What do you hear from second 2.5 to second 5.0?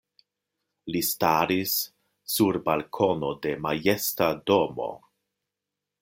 balkono de majesta domo.